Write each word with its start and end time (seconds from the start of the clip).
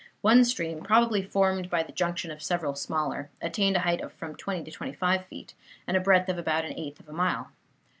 One 0.21 0.43
stream, 0.45 0.81
probably 0.81 1.21
formed 1.21 1.69
by 1.69 1.83
the 1.83 1.91
junction 1.91 2.31
of 2.31 2.41
several 2.41 2.73
smaller, 2.73 3.29
attained 3.39 3.75
a 3.75 3.81
height 3.81 4.01
of 4.01 4.11
from 4.13 4.35
twenty 4.35 4.63
to 4.63 4.71
twenty 4.71 4.93
five 4.93 5.27
feet, 5.27 5.53
and 5.85 5.95
a 5.95 5.99
breadth 6.01 6.27
of 6.27 6.39
about 6.39 6.65
an 6.65 6.73
eighth 6.75 6.99
of 6.99 7.07
a 7.07 7.13
mile. 7.13 7.51